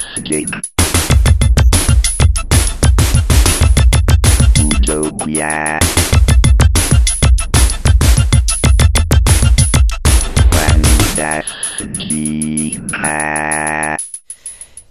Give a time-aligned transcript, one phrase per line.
[0.00, 0.48] Fantastic.
[4.58, 5.78] Utopia.
[10.50, 11.42] Fantastica.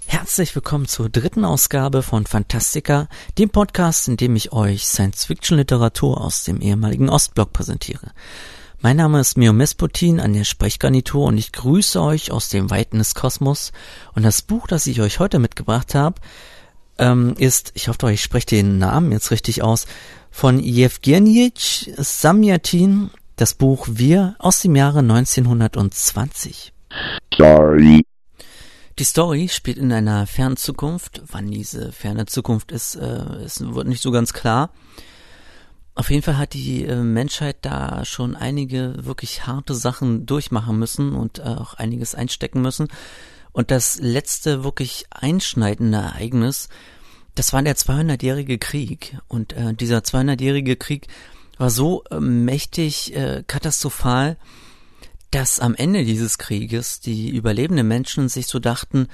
[0.06, 3.07] Herzlich willkommen zur dritten Ausgabe von Fantastica,
[3.39, 8.12] dem Podcast, in dem ich euch Science-Fiction-Literatur aus dem ehemaligen Ostblock präsentiere.
[8.82, 13.00] Mein Name ist Mio Mesputin an der Sprechgarnitur und ich grüße euch aus dem Weiten
[13.00, 13.74] des Kosmos.
[14.15, 16.21] Und das Buch, das ich euch heute mitgebracht habe,
[16.97, 19.86] ähm, ist, ich hoffe, ich spreche den Namen jetzt richtig aus,
[20.32, 26.71] von Jewgenij Samyatin, das Buch Wir aus dem Jahre 1920.
[27.37, 28.06] Sorry.
[28.98, 31.21] Die Story spielt in einer fernen Zukunft.
[31.29, 34.72] Wann diese ferne Zukunft ist, äh, ist wird nicht so ganz klar.
[36.00, 41.14] Auf jeden Fall hat die äh, Menschheit da schon einige wirklich harte Sachen durchmachen müssen
[41.14, 42.88] und äh, auch einiges einstecken müssen.
[43.52, 46.70] Und das letzte wirklich einschneidende Ereignis,
[47.36, 49.18] das war der 200-jährige Krieg.
[49.28, 51.08] Und äh, dieser 200-jährige Krieg
[51.58, 54.38] war so äh, mächtig äh, katastrophal,
[55.32, 59.10] dass am Ende dieses Krieges die überlebenden Menschen sich so dachten,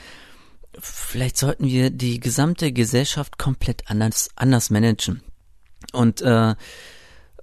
[0.80, 5.24] vielleicht sollten wir die gesamte Gesellschaft komplett anders, anders managen.
[5.94, 6.56] Und äh,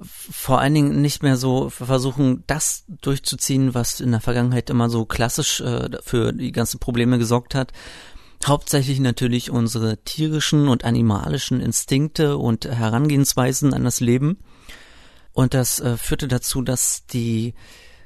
[0.04, 5.04] vor allen Dingen nicht mehr so versuchen, das durchzuziehen, was in der Vergangenheit immer so
[5.04, 7.72] klassisch äh, für die ganzen Probleme gesorgt hat.
[8.44, 14.38] Hauptsächlich natürlich unsere tierischen und animalischen Instinkte und Herangehensweisen an das Leben.
[15.32, 17.54] Und das äh, führte dazu, dass die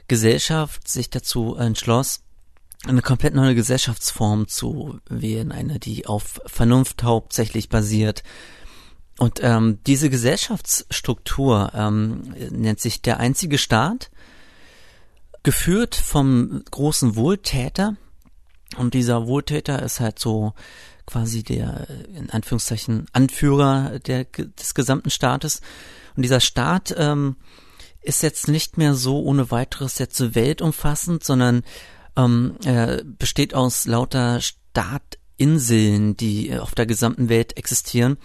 [0.08, 2.22] Gesellschaft sich dazu entschloss,
[2.86, 8.22] eine komplett neue Gesellschaftsform zu wählen, eine, die auf Vernunft hauptsächlich basiert.
[9.18, 14.10] Und ähm, diese Gesellschaftsstruktur ähm, nennt sich der einzige Staat,
[15.42, 17.96] geführt vom großen Wohltäter.
[18.76, 20.52] Und dieser Wohltäter ist halt so
[21.06, 25.62] quasi der, in Anführungszeichen, Anführer der, des gesamten Staates.
[26.16, 27.36] Und dieser Staat ähm,
[28.02, 31.62] ist jetzt nicht mehr so ohne weiteres jetzt so weltumfassend, sondern
[32.16, 38.18] ähm, äh, besteht aus lauter Staatinseln, die auf der gesamten Welt existieren.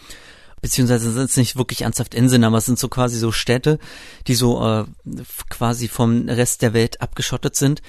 [0.61, 3.79] Beziehungsweise sind es nicht wirklich ernsthaft Inseln, aber es sind so quasi so Städte,
[4.27, 4.85] die so äh,
[5.49, 7.81] quasi vom Rest der Welt abgeschottet sind.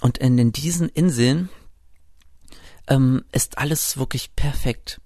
[0.00, 1.48] Und in, in diesen Inseln
[2.88, 5.00] ähm, ist alles wirklich perfekt.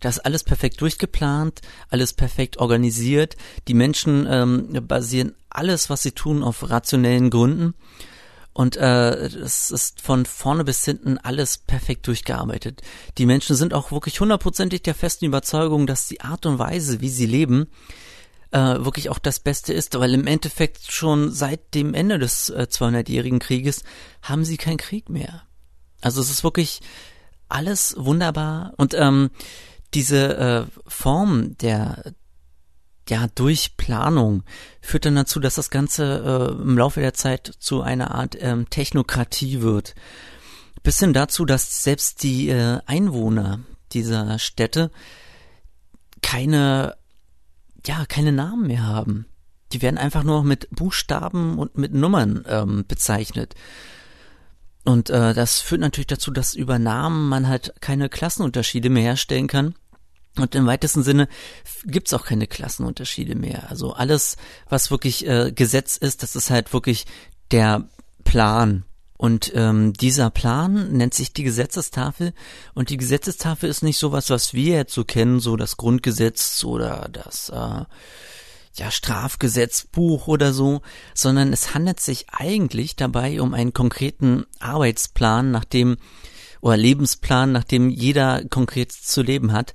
[0.00, 3.36] Da ist alles perfekt durchgeplant, alles perfekt organisiert.
[3.68, 7.74] Die Menschen ähm, basieren alles, was sie tun, auf rationellen Gründen.
[8.54, 12.82] Und äh, es ist von vorne bis hinten alles perfekt durchgearbeitet.
[13.16, 17.08] Die Menschen sind auch wirklich hundertprozentig der festen Überzeugung, dass die Art und Weise, wie
[17.08, 17.68] sie leben,
[18.50, 22.66] äh, wirklich auch das Beste ist, weil im Endeffekt schon seit dem Ende des äh,
[22.70, 23.84] 200-jährigen Krieges
[24.20, 25.42] haben sie keinen Krieg mehr.
[26.02, 26.80] Also es ist wirklich
[27.48, 29.30] alles wunderbar und ähm,
[29.94, 32.12] diese äh, Form der
[33.08, 34.44] ja durch Planung
[34.80, 38.68] führt dann dazu, dass das Ganze äh, im Laufe der Zeit zu einer Art ähm,
[38.70, 39.94] Technokratie wird.
[40.82, 43.60] Bis hin dazu, dass selbst die äh, Einwohner
[43.92, 44.90] dieser Städte
[46.22, 46.96] keine
[47.86, 49.26] ja keine Namen mehr haben.
[49.72, 53.54] Die werden einfach nur mit Buchstaben und mit Nummern ähm, bezeichnet.
[54.84, 59.46] Und äh, das führt natürlich dazu, dass über Namen man halt keine Klassenunterschiede mehr herstellen
[59.46, 59.74] kann
[60.38, 61.28] und im weitesten Sinne
[61.84, 63.68] gibt's auch keine Klassenunterschiede mehr.
[63.70, 64.36] Also alles,
[64.68, 67.06] was wirklich äh, Gesetz ist, das ist halt wirklich
[67.50, 67.88] der
[68.24, 68.84] Plan.
[69.18, 72.32] Und ähm, dieser Plan nennt sich die Gesetzestafel.
[72.74, 77.08] Und die Gesetzestafel ist nicht sowas, was wir jetzt so kennen, so das Grundgesetz oder
[77.12, 77.84] das äh,
[78.74, 80.80] ja, Strafgesetzbuch oder so,
[81.14, 85.98] sondern es handelt sich eigentlich dabei um einen konkreten Arbeitsplan, nach dem
[86.60, 89.74] oder Lebensplan, nach dem jeder konkret zu leben hat.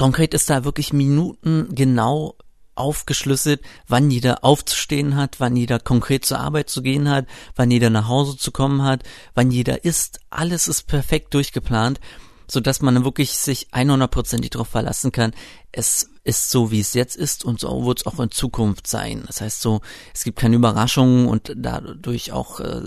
[0.00, 2.34] Konkret ist da wirklich Minuten genau
[2.74, 7.90] aufgeschlüsselt, wann jeder aufzustehen hat, wann jeder konkret zur Arbeit zu gehen hat, wann jeder
[7.90, 9.02] nach Hause zu kommen hat,
[9.34, 10.20] wann jeder isst.
[10.30, 12.00] Alles ist perfekt durchgeplant,
[12.48, 15.34] so dass man wirklich sich 100%ig darauf verlassen kann.
[15.70, 19.24] Es ist so, wie es jetzt ist und so wird es auch in Zukunft sein.
[19.26, 19.82] Das heißt so,
[20.14, 22.80] es gibt keine Überraschungen und dadurch auch äh,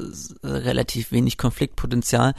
[0.44, 2.33] relativ wenig Konfliktpotenzial.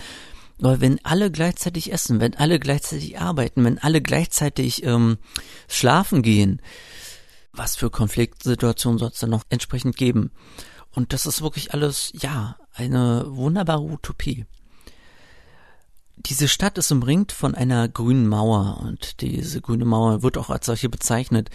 [0.65, 5.19] Aber wenn alle gleichzeitig essen, wenn alle gleichzeitig arbeiten, wenn alle gleichzeitig ähm,
[5.69, 6.63] schlafen gehen,
[7.53, 10.31] was für Konfliktsituationen soll es dann noch entsprechend geben?
[10.91, 14.47] Und das ist wirklich alles, ja, eine wunderbare Utopie.
[16.17, 20.65] Diese Stadt ist umringt von einer grünen Mauer und diese grüne Mauer wird auch als
[20.65, 21.51] solche bezeichnet.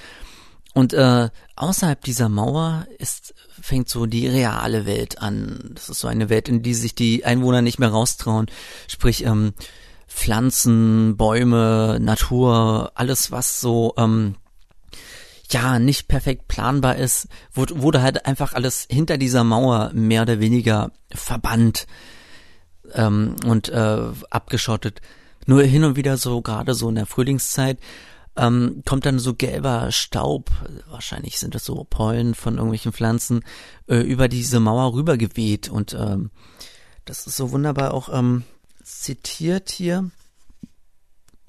[0.74, 5.72] Und äh, außerhalb dieser Mauer ist, fängt so die reale Welt an.
[5.74, 8.48] Das ist so eine Welt, in die sich die Einwohner nicht mehr raustrauen.
[8.88, 9.54] Sprich, ähm,
[10.08, 14.36] Pflanzen, Bäume, Natur, alles was so ähm,
[15.52, 20.40] ja nicht perfekt planbar ist, wurde, wurde halt einfach alles hinter dieser Mauer mehr oder
[20.40, 21.88] weniger verbannt
[22.94, 25.02] ähm, und äh, abgeschottet.
[25.46, 27.80] Nur hin und wieder so, gerade so in der Frühlingszeit,
[28.40, 30.50] ähm, kommt dann so gelber Staub,
[30.90, 33.44] wahrscheinlich sind das so Pollen von irgendwelchen Pflanzen,
[33.88, 35.70] äh, über diese Mauer rübergeweht.
[35.70, 36.32] Und ähm,
[37.06, 38.44] das ist so wunderbar auch ähm,
[38.84, 40.10] zitiert hier.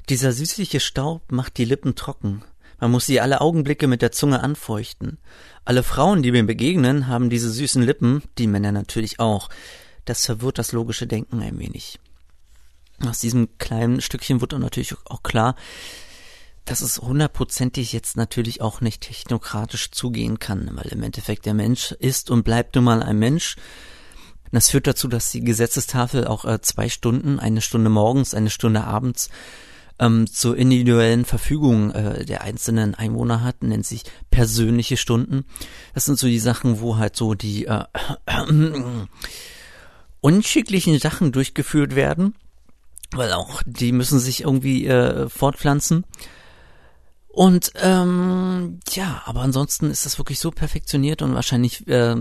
[0.09, 2.43] Dieser süßliche Staub macht die Lippen trocken.
[2.81, 5.19] Man muss sie alle Augenblicke mit der Zunge anfeuchten.
[5.65, 9.51] Alle Frauen, die mir begegnen, haben diese süßen Lippen, die Männer natürlich auch.
[10.07, 12.01] Das verwirrt das logische Denken ein wenig.
[13.07, 15.57] Aus diesem kleinen Stückchen wird dann natürlich auch klar,
[16.71, 21.91] dass es hundertprozentig jetzt natürlich auch nicht technokratisch zugehen kann, weil im Endeffekt der Mensch
[21.91, 23.57] ist und bleibt nun mal ein Mensch.
[24.53, 28.85] Das führt dazu, dass die Gesetzestafel auch äh, zwei Stunden, eine Stunde morgens, eine Stunde
[28.85, 29.31] abends
[29.99, 35.47] ähm, zur individuellen Verfügung äh, der einzelnen Einwohner hat, nennt sich persönliche Stunden.
[35.93, 37.85] Das sind so die Sachen, wo halt so die äh,
[40.21, 42.37] unschicklichen Sachen durchgeführt werden,
[43.11, 46.05] weil auch die müssen sich irgendwie äh, fortpflanzen.
[47.33, 52.17] Und ähm, ja, aber ansonsten ist das wirklich so perfektioniert und wahrscheinlich äh,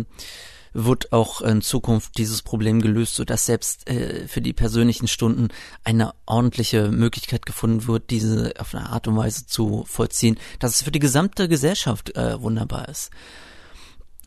[0.74, 5.48] wird auch in Zukunft dieses Problem gelöst, so dass selbst äh, für die persönlichen Stunden
[5.84, 10.84] eine ordentliche Möglichkeit gefunden wird, diese auf eine Art und Weise zu vollziehen, dass es
[10.84, 13.10] für die gesamte Gesellschaft äh, wunderbar ist.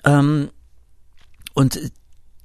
[0.05, 0.51] Ähm,
[1.55, 1.79] und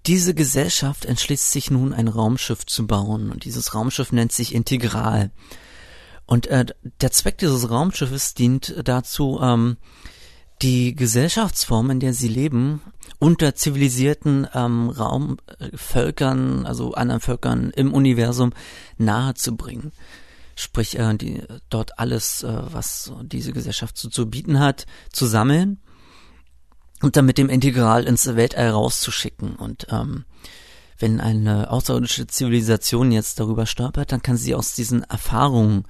[0.05, 3.31] diese Gesellschaft entschließt sich nun, ein Raumschiff zu bauen.
[3.31, 5.31] Und dieses Raumschiff nennt sich Integral.
[6.27, 6.65] Und äh,
[7.01, 9.77] der Zweck dieses Raumschiffes dient dazu, ähm,
[10.61, 12.81] die Gesellschaftsform, in der sie leben,
[13.17, 18.53] unter zivilisierten ähm, Raumvölkern, also anderen Völkern im Universum
[18.97, 19.93] nahezubringen.
[20.55, 25.79] Sprich, äh, die, dort alles, äh, was diese Gesellschaft zu, zu bieten hat, zu sammeln
[27.01, 29.55] und dann mit dem Integral ins Weltall rauszuschicken.
[29.55, 30.25] Und ähm,
[30.99, 35.85] wenn eine außerirdische Zivilisation jetzt darüber stolpert, dann kann sie aus diesen Erfahrungen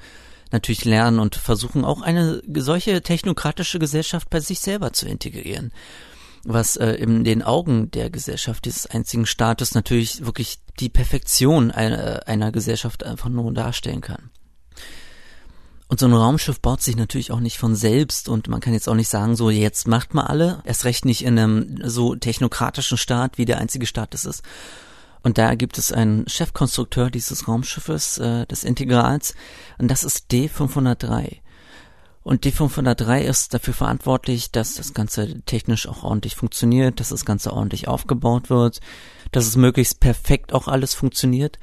[0.51, 5.71] natürlich lernen und versuchen auch eine solche technokratische Gesellschaft bei sich selber zu integrieren.
[6.44, 12.27] Was äh, in den Augen der Gesellschaft dieses einzigen Staates natürlich wirklich die Perfektion einer,
[12.27, 14.30] einer Gesellschaft einfach nur darstellen kann.
[15.89, 18.89] Und so ein Raumschiff baut sich natürlich auch nicht von selbst und man kann jetzt
[18.89, 22.98] auch nicht sagen, so jetzt macht mal alle, erst recht nicht in einem so technokratischen
[22.98, 24.44] Staat, wie der einzige Staat es ist,
[25.28, 29.36] und da gibt es einen Chefkonstrukteur dieses Raumschiffes, äh, des Integrals,
[29.78, 31.42] und das ist D503.
[32.24, 37.52] Und D503 ist dafür verantwortlich, dass das Ganze technisch auch ordentlich funktioniert, dass das Ganze
[37.52, 38.80] ordentlich aufgebaut wird,
[39.34, 41.60] dass es möglichst perfekt auch alles funktioniert.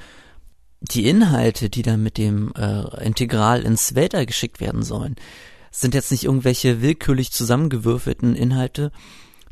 [0.82, 5.16] Die Inhalte, die dann mit dem äh, Integral ins Weltall geschickt werden sollen,
[5.70, 8.92] sind jetzt nicht irgendwelche willkürlich zusammengewürfelten Inhalte,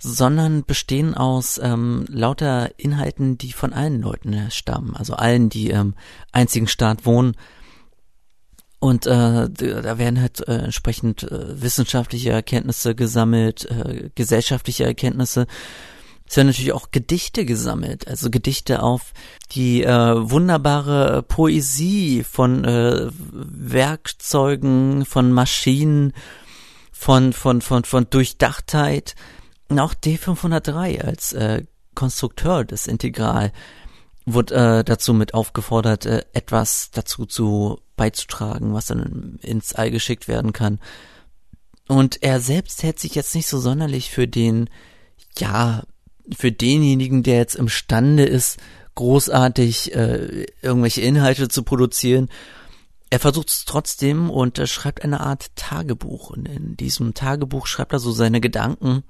[0.03, 5.95] sondern bestehen aus ähm, lauter Inhalten, die von allen Leuten stammen, also allen, die im
[6.33, 7.37] einzigen Staat wohnen.
[8.81, 15.47] Und äh, da werden halt äh, entsprechend äh, wissenschaftliche Erkenntnisse gesammelt, äh, gesellschaftliche Erkenntnisse.
[16.29, 19.13] Es werden natürlich auch Gedichte gesammelt, also Gedichte auf
[19.53, 19.89] die äh,
[20.31, 26.13] wunderbare Poesie von äh, Werkzeugen, von Maschinen,
[26.91, 29.15] von von von von Durchdachtheit
[29.79, 31.65] auch D503 als äh,
[31.95, 33.53] Konstrukteur des Integral
[34.25, 40.29] wurde äh, dazu mit aufgefordert, äh, etwas dazu zu beizutragen, was dann ins All geschickt
[40.29, 40.79] werden kann.
[41.89, 44.71] Und er selbst hält sich jetzt nicht so sonderlich für den,
[45.37, 45.83] ja,
[46.35, 48.59] für denjenigen, der jetzt imstande ist,
[48.95, 52.29] großartig äh, irgendwelche Inhalte zu produzieren
[53.13, 56.31] er versucht es trotzdem und er schreibt eine Art Tagebuch.
[56.31, 59.05] Und in diesem Tagebuch schreibt er so seine Gedanken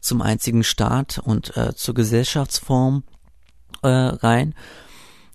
[0.00, 3.04] zum einzigen Staat und äh, zur Gesellschaftsform
[3.82, 4.54] äh, rein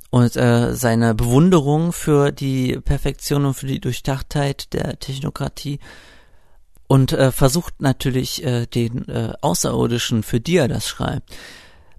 [0.09, 5.77] und äh, seine Bewunderung für die Perfektion und für die Durchdachtheit der Technokratie
[6.87, 11.35] und äh, versucht natürlich äh, den äh, Außerirdischen, für die er das schreibt,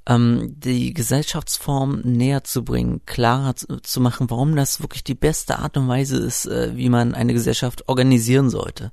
[0.09, 5.59] ähm, die Gesellschaftsform näher zu bringen, klarer zu, zu, machen, warum das wirklich die beste
[5.59, 8.91] Art und Weise ist, äh, wie man eine Gesellschaft organisieren sollte.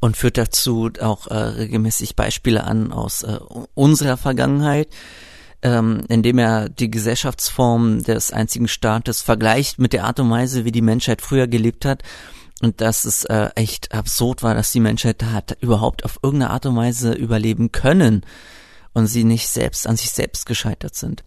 [0.00, 3.38] Und führt dazu auch äh, regelmäßig Beispiele an aus äh,
[3.74, 4.88] unserer Vergangenheit,
[5.62, 10.72] ähm, indem er die Gesellschaftsform des einzigen Staates vergleicht mit der Art und Weise, wie
[10.72, 12.02] die Menschheit früher gelebt hat
[12.62, 16.50] und dass es äh, echt absurd war, dass die Menschheit da hat überhaupt auf irgendeine
[16.50, 18.24] Art und Weise überleben können
[18.92, 21.24] und sie nicht selbst an sich selbst gescheitert sind.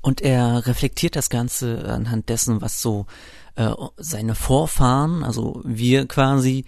[0.00, 3.06] Und er reflektiert das Ganze anhand dessen, was so
[3.56, 6.64] äh, seine Vorfahren, also wir quasi,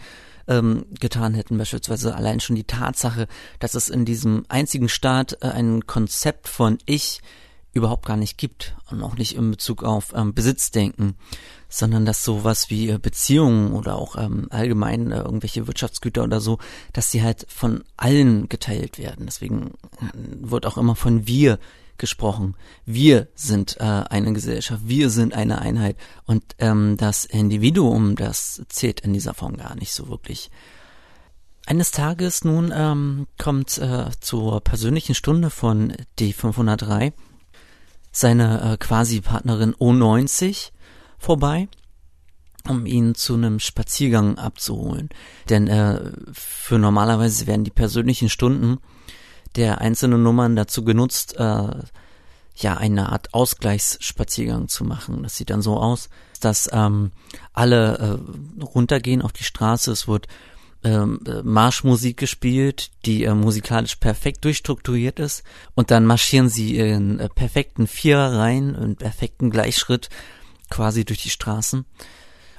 [0.49, 3.29] ähm, getan hätten, beispielsweise allein schon die Tatsache,
[3.61, 7.21] dass es in diesem einzigen Staat äh, ein Konzept von Ich
[7.73, 11.17] überhaupt gar nicht gibt und auch nicht in Bezug auf ähm, Besitzdenken,
[11.69, 16.59] sondern dass sowas wie äh, Beziehungen oder auch ähm, allgemein äh, irgendwelche Wirtschaftsgüter oder so,
[16.93, 19.27] dass sie halt von allen geteilt werden.
[19.27, 21.59] Deswegen äh, wird auch immer von wir
[21.97, 22.57] gesprochen.
[22.85, 29.01] Wir sind äh, eine Gesellschaft, wir sind eine Einheit und ähm, das Individuum, das zählt
[29.01, 30.51] in dieser Form gar nicht so wirklich.
[31.65, 37.13] Eines Tages nun ähm, kommt äh, zur persönlichen Stunde von D503
[38.13, 40.71] seine äh, quasi Partnerin O90
[41.19, 41.69] vorbei,
[42.69, 45.09] um ihn zu einem Spaziergang abzuholen.
[45.49, 48.79] Denn äh, für normalerweise werden die persönlichen Stunden
[49.57, 51.69] der einzelnen Nummern dazu genutzt, äh,
[52.57, 55.23] ja, eine Art Ausgleichsspaziergang zu machen.
[55.23, 57.13] Das sieht dann so aus, dass ähm,
[57.53, 58.21] alle
[58.59, 59.91] äh, runtergehen auf die Straße.
[59.91, 60.29] Es wird
[60.85, 65.43] ähm, Marschmusik gespielt, die äh, musikalisch perfekt durchstrukturiert ist
[65.75, 70.09] und dann marschieren sie in äh, perfekten Viererreihen, in perfekten Gleichschritt
[70.71, 71.85] quasi durch die Straßen.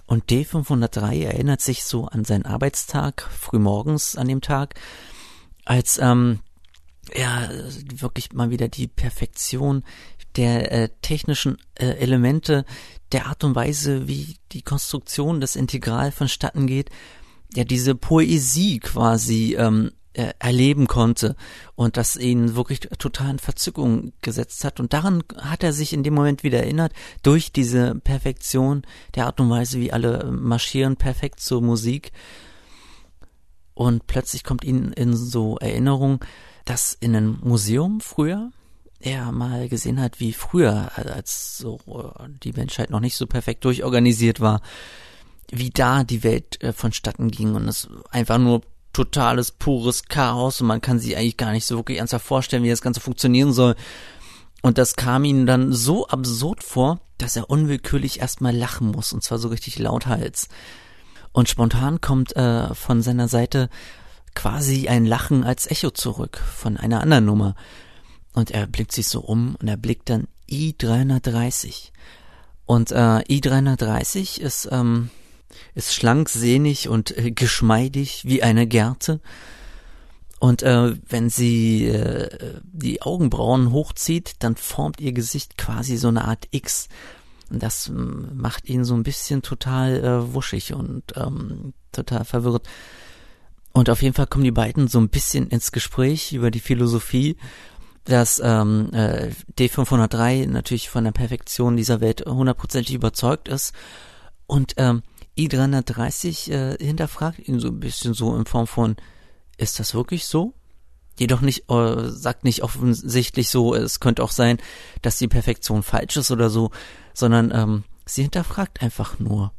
[0.05, 4.75] Und D503 erinnert sich so an seinen Arbeitstag, frühmorgens an dem Tag,
[5.65, 6.39] als ähm,
[7.15, 7.49] ja
[7.95, 9.83] wirklich mal wieder die Perfektion
[10.35, 12.65] der äh, technischen äh, Elemente,
[13.11, 16.89] der Art und Weise, wie die Konstruktion des Integral vonstatten geht,
[17.55, 21.35] ja diese Poesie quasi ähm, äh, erleben konnte
[21.75, 24.79] und das ihn wirklich total in Verzückung gesetzt hat.
[24.79, 26.93] Und daran hat er sich in dem Moment wieder erinnert,
[27.23, 28.83] durch diese Perfektion
[29.15, 32.11] der Art und Weise, wie alle marschieren, perfekt zur Musik.
[33.73, 36.23] Und plötzlich kommt ihm in so Erinnerung,
[36.65, 38.51] dass in einem Museum früher
[38.99, 43.65] er mal gesehen hat, wie früher, als so äh, die Menschheit noch nicht so perfekt
[43.65, 44.61] durchorganisiert war,
[45.53, 50.67] wie da die Welt äh, vonstatten ging und es einfach nur totales, pures Chaos und
[50.67, 53.75] man kann sich eigentlich gar nicht so wirklich ernsthaft vorstellen, wie das Ganze funktionieren soll.
[54.61, 59.23] Und das kam ihm dann so absurd vor, dass er unwillkürlich erstmal lachen muss und
[59.23, 60.47] zwar so richtig lauthals.
[61.31, 63.69] Und spontan kommt äh, von seiner Seite
[64.35, 67.55] quasi ein Lachen als Echo zurück von einer anderen Nummer.
[68.33, 71.91] Und er blickt sich so um und er blickt dann I330.
[72.65, 75.09] Und äh, I330 ist ähm,
[75.75, 79.19] ist schlank, sehnig und äh, geschmeidig wie eine Gerte.
[80.39, 86.25] Und äh, wenn sie äh, die Augenbrauen hochzieht, dann formt ihr Gesicht quasi so eine
[86.25, 86.89] Art X.
[87.49, 92.67] Und das macht ihn so ein bisschen total äh, wuschig und ähm, total verwirrt.
[93.71, 97.37] Und auf jeden Fall kommen die beiden so ein bisschen ins Gespräch über die Philosophie,
[98.05, 103.73] dass ähm, äh, D503 natürlich von der Perfektion dieser Welt hundertprozentig überzeugt ist.
[104.45, 105.03] Und ähm,
[105.37, 108.95] I330 äh, hinterfragt ihn so ein bisschen so in Form von,
[109.57, 110.53] ist das wirklich so?
[111.17, 114.57] Jedoch nicht, äh, sagt nicht offensichtlich so, es könnte auch sein,
[115.01, 116.71] dass die Perfektion falsch ist oder so,
[117.13, 119.53] sondern ähm, sie hinterfragt einfach nur.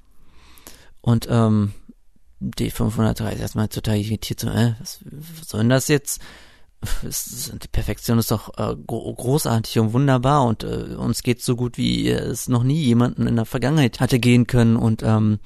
[1.01, 1.73] Und ähm,
[2.41, 6.21] D503 ist erstmal total irritiert, so, äh, was, was soll denn das jetzt?
[7.03, 12.09] Die Perfektion ist doch äh, großartig und wunderbar und äh, uns geht so gut, wie
[12.09, 15.39] es noch nie jemanden in der Vergangenheit hatte gehen können und ähm,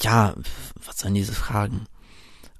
[0.00, 0.34] ja,
[0.86, 1.86] was sollen diese Fragen?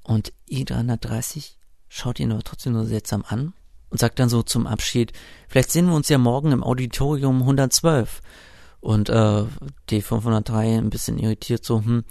[0.03, 1.53] Und I330
[1.89, 3.53] schaut ihn aber trotzdem nur seltsam an
[3.91, 5.13] und sagt dann so zum Abschied,
[5.49, 8.21] vielleicht sehen wir uns ja morgen im Auditorium 112.
[8.81, 9.45] Und äh,
[9.91, 12.05] D503 ein bisschen irritiert so, hm,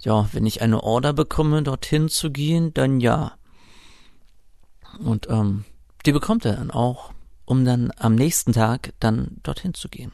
[0.00, 3.32] ja, wenn ich eine Order bekomme, dorthin zu gehen, dann ja.
[4.96, 5.64] Und ähm,
[6.06, 7.12] die bekommt er dann auch,
[7.44, 10.12] um dann am nächsten Tag dann dorthin zu gehen.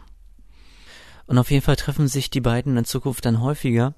[1.26, 3.94] Und auf jeden Fall treffen sich die beiden in Zukunft dann häufiger,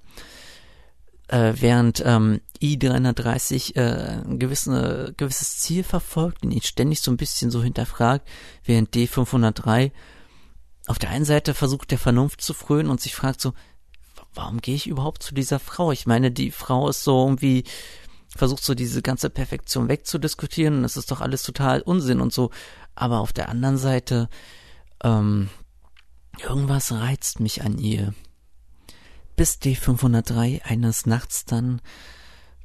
[1.29, 7.17] äh, während ähm, I330 äh, ein gewisse, gewisses Ziel verfolgt und ihn ständig so ein
[7.17, 8.29] bisschen so hinterfragt,
[8.65, 9.93] während D503
[10.87, 13.55] auf der einen Seite versucht der Vernunft zu frönen und sich fragt so,
[14.35, 15.93] warum gehe ich überhaupt zu dieser Frau?
[15.93, 17.65] Ich meine, die Frau ist so irgendwie
[18.35, 22.51] versucht so diese ganze Perfektion wegzudiskutieren und das ist doch alles total Unsinn und so.
[22.95, 24.29] Aber auf der anderen Seite,
[25.03, 25.49] ähm,
[26.43, 28.15] irgendwas reizt mich an ihr.
[29.37, 31.81] Bis D503 eines Nachts dann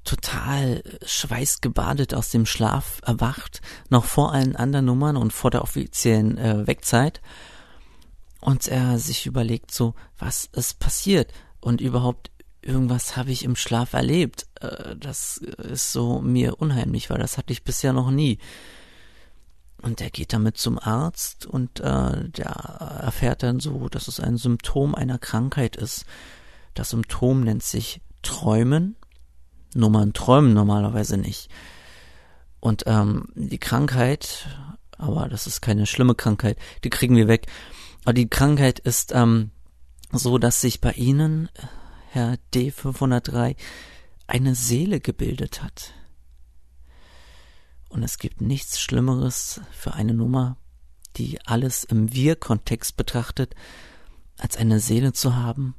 [0.04, 6.38] total schweißgebadet aus dem Schlaf erwacht, noch vor allen anderen Nummern und vor der offiziellen
[6.38, 7.22] äh, Wegzeit.
[8.40, 11.34] Und er sich überlegt so, was ist passiert?
[11.60, 14.48] Und überhaupt irgendwas habe ich im Schlaf erlebt.
[14.62, 18.40] Äh, das ist so mir unheimlich, weil das hatte ich bisher noch nie.
[19.82, 22.50] Und er geht damit zum Arzt und äh, der
[23.04, 26.06] erfährt dann so, dass es ein Symptom einer Krankheit ist.
[26.74, 28.96] Das Symptom nennt sich Träumen.
[29.76, 31.50] Nur man träumen normalerweise nicht.
[32.60, 34.48] Und ähm, die Krankheit,
[34.98, 37.46] aber das ist keine schlimme Krankheit, die kriegen wir weg.
[38.04, 39.52] Aber die Krankheit ist ähm,
[40.12, 41.50] so, dass sich bei Ihnen,
[42.18, 43.56] Herr D503,
[44.26, 45.94] eine Seele gebildet hat.
[47.90, 50.58] Und es gibt nichts Schlimmeres für eine Nummer,
[51.18, 53.54] die alles im Wir-Kontext betrachtet,
[54.40, 55.76] als eine Seele zu haben,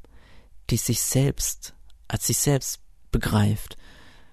[0.70, 1.74] die sich selbst,
[2.06, 3.76] als sich selbst begreift.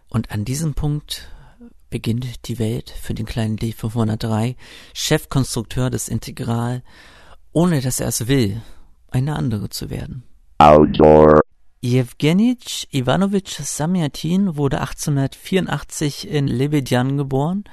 [0.07, 1.31] Und an diesem Punkt
[1.89, 4.57] beginnt die Welt für den kleinen D503,
[4.93, 6.83] Chefkonstrukteur des Integral,
[7.51, 8.62] ohne dass er es will,
[9.09, 10.21] eine andere zu werden.
[10.59, 11.41] Outdoor.
[11.85, 17.63] Jewgenitsch Iwanowitsch Samyatin wurde 1884 in Lebedjan geboren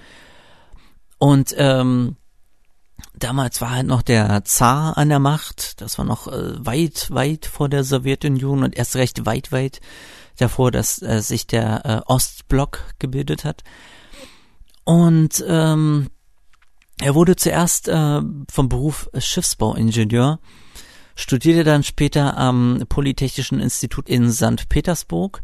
[1.19, 2.16] und ähm,
[3.14, 5.81] damals war halt noch der Zar an der Macht.
[5.81, 9.81] Das war noch äh, weit, weit vor der Sowjetunion und erst recht weit, weit
[10.37, 13.62] davor, dass äh, sich der äh, Ostblock gebildet hat.
[14.85, 16.11] Und ähm,
[17.00, 20.38] er wurde zuerst äh, vom Beruf Schiffsbauingenieur
[21.14, 24.69] studierte dann später am Polytechnischen Institut in St.
[24.69, 25.42] Petersburg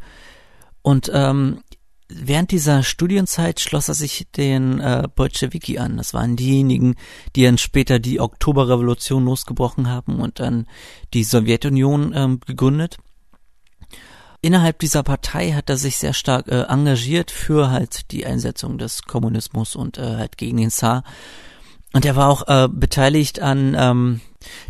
[0.82, 1.62] und ähm,
[2.08, 5.98] während dieser Studienzeit schloss er sich den äh, Bolschewiki an.
[5.98, 6.94] Das waren diejenigen,
[7.36, 10.66] die dann später die Oktoberrevolution losgebrochen haben und dann
[11.14, 12.96] die Sowjetunion ähm, gegründet.
[14.40, 19.02] Innerhalb dieser Partei hat er sich sehr stark äh, engagiert für halt die Einsetzung des
[19.02, 21.02] Kommunismus und äh, halt gegen den Zar.
[21.92, 24.20] Und er war auch äh, beteiligt an ähm,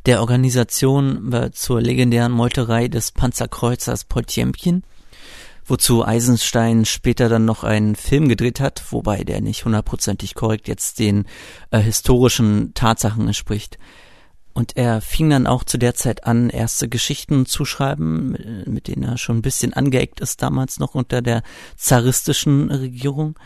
[0.06, 4.84] der Organisation äh, zur legendären Meuterei des Panzerkreuzers Potjemkin,
[5.66, 11.00] wozu Eisenstein später dann noch einen Film gedreht hat, wobei der nicht hundertprozentig korrekt jetzt
[11.00, 11.26] den
[11.70, 13.78] äh, historischen Tatsachen entspricht.
[14.54, 19.04] Und er fing dann auch zu der Zeit an, erste Geschichten zu schreiben, mit denen
[19.04, 21.42] er schon ein bisschen angeeckt ist, damals noch unter der
[21.76, 23.38] zaristischen Regierung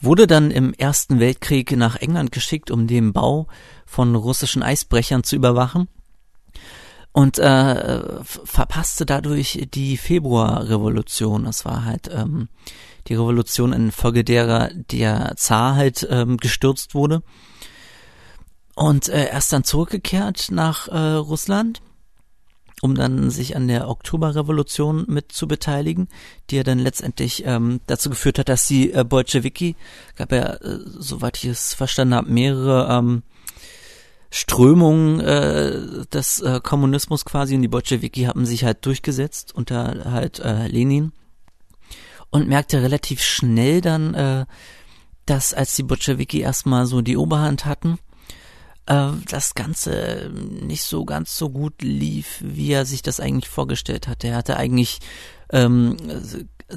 [0.00, 3.46] wurde dann im Ersten Weltkrieg nach England geschickt, um den Bau
[3.86, 5.88] von russischen Eisbrechern zu überwachen
[7.12, 11.44] und äh, verpasste dadurch die Februarrevolution.
[11.44, 12.48] Das war halt ähm,
[13.08, 17.22] die Revolution infolge derer der Zar halt ähm, gestürzt wurde.
[18.76, 21.82] Und äh, er ist dann zurückgekehrt nach äh, Russland
[22.82, 26.08] um dann sich an der Oktoberrevolution mit zu beteiligen,
[26.50, 29.76] die ja dann letztendlich ähm, dazu geführt hat, dass die äh, Bolschewiki,
[30.16, 33.22] gab ja, äh, soweit ich es verstanden habe, mehrere ähm,
[34.30, 40.38] Strömungen äh, des äh, Kommunismus quasi und die Bolschewiki haben sich halt durchgesetzt unter halt
[40.38, 41.12] äh, Lenin
[42.30, 44.46] und merkte relativ schnell dann, äh,
[45.26, 47.98] dass als die Bolschewiki erstmal so die Oberhand hatten,
[48.90, 54.08] äh, das Ganze nicht so ganz so gut lief, wie er sich das eigentlich vorgestellt
[54.08, 54.28] hatte.
[54.28, 54.98] Er hatte eigentlich
[55.50, 55.96] ähm,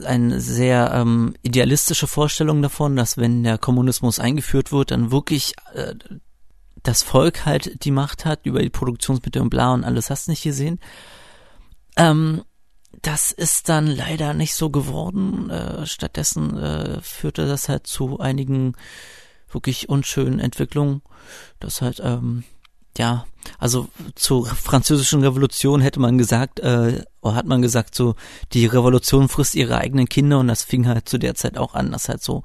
[0.05, 5.95] eine sehr ähm, idealistische Vorstellung davon, dass wenn der Kommunismus eingeführt wird, dann wirklich äh,
[6.83, 10.43] das Volk halt die Macht hat über die Produktionsmittel und bla und alles hast nicht
[10.43, 10.79] gesehen.
[11.97, 12.43] Ähm,
[13.01, 15.49] das ist dann leider nicht so geworden.
[15.49, 18.75] Äh, stattdessen äh, führte das halt zu einigen
[19.53, 21.01] wirklich unschönen Entwicklungen.
[21.59, 22.43] Das halt, ähm,
[22.97, 23.25] ja,
[23.59, 28.15] also zur französischen Revolution hätte man gesagt, äh, hat man gesagt, so,
[28.53, 31.91] die Revolution frisst ihre eigenen Kinder und das fing halt zu der Zeit auch an,
[31.91, 32.43] dass halt so,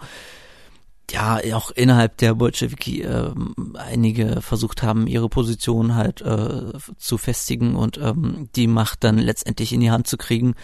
[1.10, 3.32] ja, auch innerhalb der Bolschewiki äh,
[3.74, 9.72] einige versucht haben, ihre Position halt äh, zu festigen und ähm, die Macht dann letztendlich
[9.72, 10.54] in die Hand zu kriegen,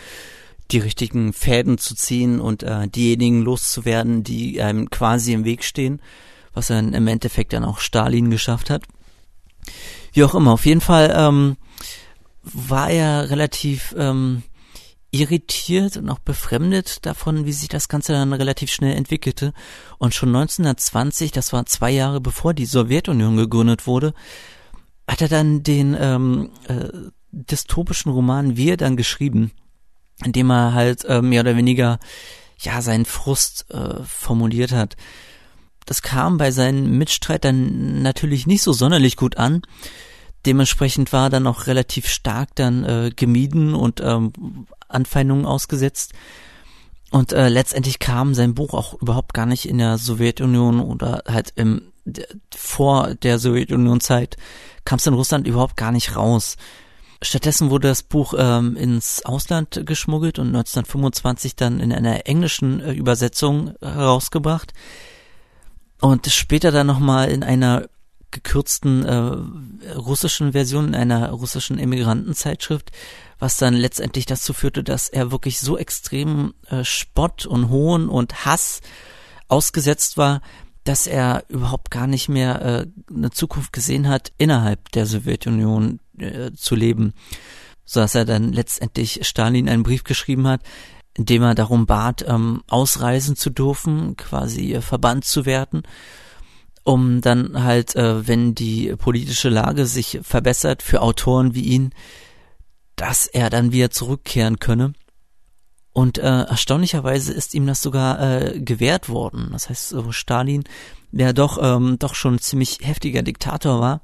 [0.71, 6.01] die richtigen Fäden zu ziehen und äh, diejenigen loszuwerden, die einem quasi im Weg stehen
[6.55, 8.85] was dann im Endeffekt dann auch Stalin geschafft hat.
[10.13, 11.57] Wie auch immer, auf jeden Fall ähm,
[12.43, 14.43] war er relativ ähm,
[15.11, 19.53] irritiert und auch befremdet davon, wie sich das Ganze dann relativ schnell entwickelte.
[19.99, 24.13] Und schon 1920, das war zwei Jahre bevor die Sowjetunion gegründet wurde,
[25.09, 26.89] hat er dann den ähm, äh,
[27.31, 29.53] dystopischen Roman Wir dann geschrieben,
[30.25, 31.99] in dem er halt äh, mehr oder weniger
[32.61, 34.97] ja seinen Frust äh, formuliert hat.
[35.85, 39.63] Das kam bei seinen Mitstreitern natürlich nicht so sonderlich gut an.
[40.47, 44.33] Dementsprechend war dann auch relativ stark dann äh, gemieden und ähm,
[44.89, 46.13] Anfeindungen ausgesetzt.
[47.11, 51.53] Und äh, letztendlich kam sein Buch auch überhaupt gar nicht in der Sowjetunion oder halt
[51.57, 51.93] im
[52.55, 54.37] vor der Sowjetunion-Zeit
[54.85, 56.57] kam es in Russland überhaupt gar nicht raus.
[57.23, 62.93] Stattdessen wurde das Buch ähm, ins Ausland geschmuggelt und 1925 dann in einer englischen äh,
[62.93, 64.75] Übersetzung herausgebracht
[66.05, 67.89] Und später dann nochmal in einer
[68.31, 72.91] gekürzten äh, russischen Version, in einer russischen Emigrantenzeitschrift,
[73.39, 78.45] was dann letztendlich dazu führte, dass er wirklich so extrem äh, Spott und Hohn und
[78.45, 78.83] Hass
[79.49, 80.43] ausgesetzt war,
[80.83, 86.51] dass er überhaupt gar nicht mehr äh, eine Zukunft gesehen hat, innerhalb der Sowjetunion äh,
[86.53, 87.15] zu leben.
[87.87, 90.61] So dass er dann letztendlich Stalin einen Brief geschrieben hat,
[91.17, 95.83] in dem er darum bat, ähm, ausreisen zu dürfen, quasi äh, verbannt zu werden,
[96.83, 101.95] um dann halt, äh, wenn die politische Lage sich verbessert für Autoren wie ihn,
[102.97, 104.93] dass er dann wieder zurückkehren könne.
[105.93, 109.51] Und äh, erstaunlicherweise ist ihm das sogar äh, gewährt worden.
[109.53, 110.65] Das heißt, so Stalin,
[111.13, 114.01] der doch ähm, doch schon ziemlich heftiger Diktator war,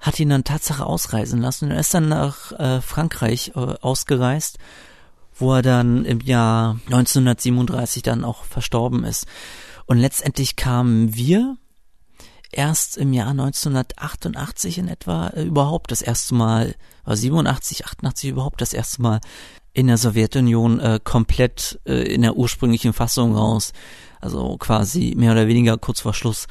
[0.00, 1.70] hat ihn dann Tatsache ausreisen lassen.
[1.70, 4.58] Er ist dann nach äh, Frankreich äh, ausgereist,
[5.38, 9.26] wo er dann im Jahr 1937 dann auch verstorben ist.
[9.86, 11.56] Und letztendlich kamen wir
[12.50, 16.74] erst im Jahr 1988 in etwa äh, überhaupt das erste Mal,
[17.04, 19.20] war 87, 88 überhaupt das erste Mal
[19.72, 23.72] in der Sowjetunion äh, komplett äh, in der ursprünglichen Fassung raus.
[24.20, 26.46] Also quasi mehr oder weniger kurz vor Schluss.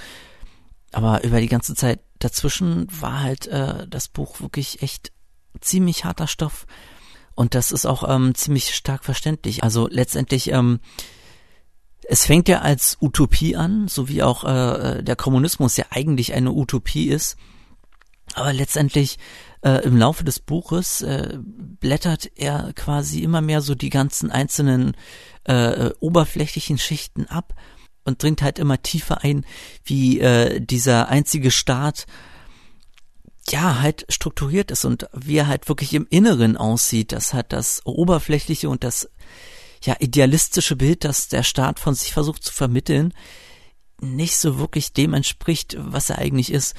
[0.92, 5.12] Aber über die ganze Zeit dazwischen war halt äh, das Buch wirklich echt
[5.60, 6.66] ziemlich harter Stoff.
[7.38, 9.64] Und das ist auch ähm, ziemlich stark verständlich.
[9.64, 10.80] Also letztendlich, ähm,
[12.10, 16.52] es fängt ja als Utopie an, so wie auch äh, der Kommunismus ja eigentlich eine
[16.52, 17.38] Utopie ist.
[18.34, 19.20] Aber letztendlich
[19.62, 24.98] äh, im Laufe des Buches äh, blättert er quasi immer mehr so die ganzen einzelnen
[25.44, 27.54] äh, oberflächlichen Schichten ab
[28.04, 29.46] und dringt halt immer tiefer ein,
[29.84, 32.08] wie äh, dieser einzige Staat
[33.50, 37.12] ja halt strukturiert ist und wie er halt wirklich im Inneren aussieht.
[37.12, 39.10] Das hat das oberflächliche und das
[39.84, 43.14] ja idealistische Bild, das der Staat von sich versucht zu vermitteln,
[44.00, 46.76] nicht so wirklich dem entspricht, was er eigentlich ist.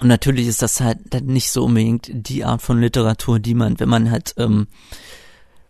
[0.00, 3.88] Und natürlich ist das halt nicht so unbedingt die Art von Literatur, die man, wenn
[3.88, 4.66] man halt ähm,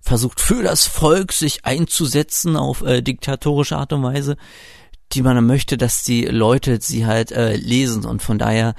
[0.01, 4.37] versucht für das Volk sich einzusetzen auf äh, diktatorische Art und Weise,
[5.13, 8.05] die man dann möchte, dass die Leute sie halt äh, lesen.
[8.05, 8.75] Und von daher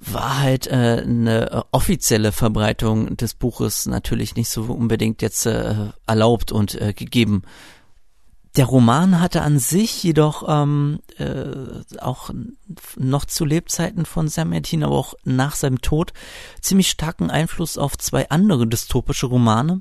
[0.00, 6.52] war halt äh, eine offizielle Verbreitung des Buches natürlich nicht so unbedingt jetzt äh, erlaubt
[6.52, 7.42] und äh, gegeben.
[8.56, 12.30] Der Roman hatte an sich jedoch ähm, äh, auch
[12.96, 16.12] noch zu Lebzeiten von Samuel aber auch nach seinem Tod
[16.60, 19.80] ziemlich starken Einfluss auf zwei andere dystopische Romane.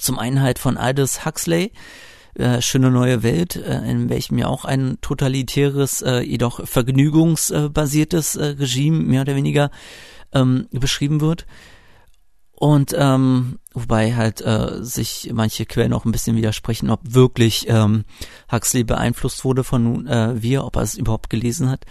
[0.00, 1.72] Zum einen halt von Aldous Huxley,
[2.34, 8.44] äh, Schöne neue Welt, äh, in welchem ja auch ein totalitäres, äh, jedoch vergnügungsbasiertes äh,
[8.58, 9.70] Regime mehr oder weniger
[10.32, 11.46] ähm, beschrieben wird.
[12.52, 18.04] Und ähm, wobei halt äh, sich manche Quellen auch ein bisschen widersprechen, ob wirklich ähm,
[18.50, 21.84] Huxley beeinflusst wurde von äh, wir, ob er es überhaupt gelesen hat.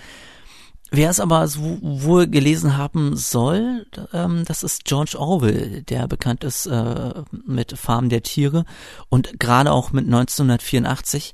[0.90, 6.44] Wer es aber so wohl gelesen haben soll, ähm, das ist George Orwell, der bekannt
[6.44, 7.14] ist äh,
[7.46, 8.64] mit Farm der Tiere
[9.10, 11.34] und gerade auch mit 1984.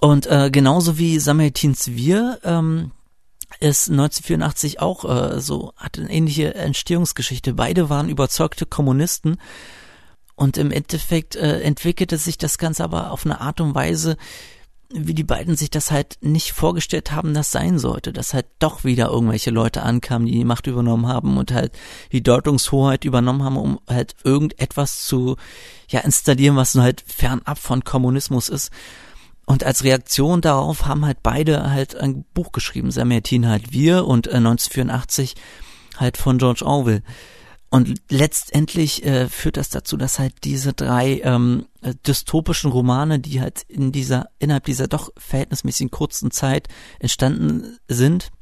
[0.00, 2.92] Und äh, genauso wie Samuel Tins Wir ähm,
[3.60, 7.54] ist 1984 auch äh, so, hat eine ähnliche Entstehungsgeschichte.
[7.54, 9.38] Beide waren überzeugte Kommunisten
[10.36, 14.16] und im Endeffekt äh, entwickelte sich das Ganze aber auf eine Art und Weise,
[14.92, 18.82] wie die beiden sich das halt nicht vorgestellt haben, das sein sollte, dass halt doch
[18.82, 21.72] wieder irgendwelche Leute ankamen, die die Macht übernommen haben und halt
[22.10, 25.36] die Deutungshoheit übernommen haben, um halt irgendetwas zu
[25.88, 28.70] ja installieren, was halt fernab von Kommunismus ist.
[29.46, 32.90] Und als Reaktion darauf haben halt beide halt ein Buch geschrieben.
[32.90, 35.34] Samertin halt wir und äh, 1984
[35.98, 37.02] halt von George Orwell.
[37.70, 43.40] Und letztendlich äh, führt das dazu, dass halt diese drei ähm, äh, dystopischen Romane, die
[43.40, 46.66] halt in dieser, innerhalb dieser doch verhältnismäßig kurzen Zeit
[46.98, 48.32] entstanden sind,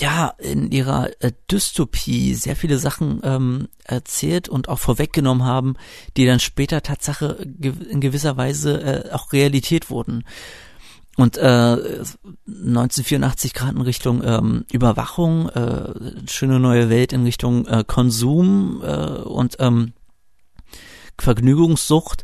[0.00, 5.74] ja, in ihrer äh, Dystopie sehr viele Sachen ähm, erzählt und auch vorweggenommen haben,
[6.16, 7.44] die dann später Tatsache
[7.90, 10.22] in gewisser Weise äh, auch Realität wurden.
[11.18, 15.92] Und äh, 1984 gerade in Richtung ähm, Überwachung, äh,
[16.28, 19.94] schöne neue Welt in Richtung äh, Konsum äh, und ähm,
[21.18, 22.22] Vergnügungssucht.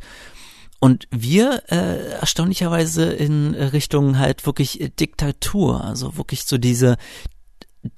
[0.79, 6.97] Und wir äh, erstaunlicherweise in Richtung halt wirklich Diktatur, also wirklich so diese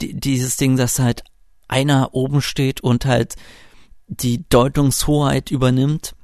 [0.00, 1.24] dieses Ding, dass halt
[1.68, 3.37] einer oben steht und halt
[4.09, 6.14] die Deutungshoheit übernimmt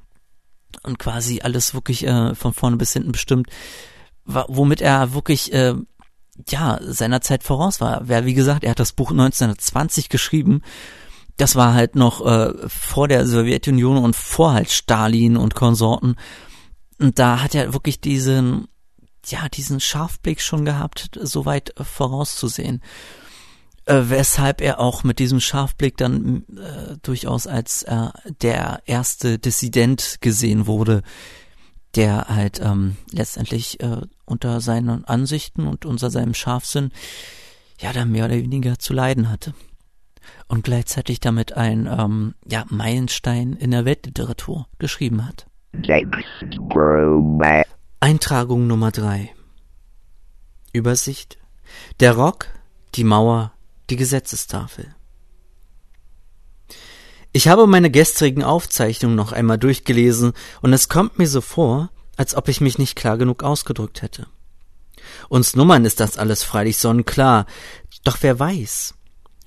[0.82, 3.48] und quasi alles wirklich äh, von vorne bis hinten bestimmt,
[4.24, 5.74] womit er wirklich äh,
[6.48, 8.02] ja seiner Zeit voraus war.
[8.04, 10.62] Wer wie gesagt, er hat das Buch 1920 geschrieben.
[11.36, 16.16] Das war halt noch äh, vor der Sowjetunion und vor halt Stalin und Konsorten.
[16.98, 18.68] Und da hat er wirklich diesen
[19.26, 22.82] ja, diesen Scharfblick schon gehabt, so weit äh, vorauszusehen.
[23.84, 28.08] Äh, weshalb er auch mit diesem Scharfblick dann äh, durchaus als äh,
[28.40, 31.02] der erste Dissident gesehen wurde,
[31.94, 36.90] der halt ähm, letztendlich äh, unter seinen Ansichten und unter seinem Scharfsinn
[37.80, 39.54] ja dann mehr oder weniger zu leiden hatte.
[40.48, 45.46] Und gleichzeitig damit ein ähm, ja, Meilenstein in der Weltliteratur geschrieben hat.
[48.00, 49.34] Eintragung Nummer drei.
[50.72, 51.38] Übersicht.
[52.00, 52.48] Der Rock,
[52.94, 53.52] die Mauer,
[53.90, 54.94] die Gesetzestafel.
[57.32, 62.34] Ich habe meine gestrigen Aufzeichnungen noch einmal durchgelesen und es kommt mir so vor, als
[62.34, 64.26] ob ich mich nicht klar genug ausgedrückt hätte.
[65.28, 67.46] Uns Nummern ist das alles freilich sonnenklar,
[68.04, 68.94] doch wer weiß,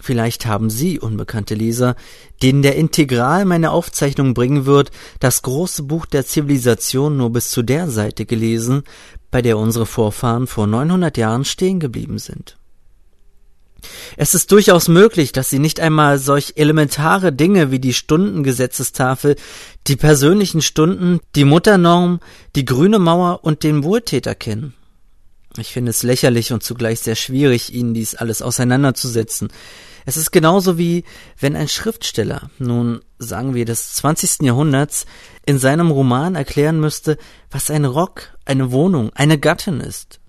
[0.02, 1.96] Vielleicht haben Sie, unbekannte Leser,
[2.44, 7.64] denen der Integral meine Aufzeichnung bringen wird, das große Buch der Zivilisation nur bis zu
[7.64, 8.84] der Seite gelesen,
[9.32, 12.58] bei der unsere Vorfahren vor 900 Jahren stehen geblieben sind.
[14.18, 19.36] Es ist durchaus möglich, dass Sie nicht einmal solch elementare Dinge wie die Stundengesetzestafel,
[19.88, 22.20] die persönlichen Stunden, die Mutternorm,
[22.56, 24.74] die grüne Mauer und den Wohltäter kennen.
[25.58, 29.50] Ich finde es lächerlich und zugleich sehr schwierig, Ihnen dies alles auseinanderzusetzen.
[30.06, 31.04] Es ist genauso wie,
[31.40, 34.42] wenn ein Schriftsteller, nun sagen wir des 20.
[34.44, 35.06] Jahrhunderts,
[35.46, 37.18] in seinem Roman erklären müsste,
[37.50, 40.20] was ein Rock, eine Wohnung, eine Gattin ist.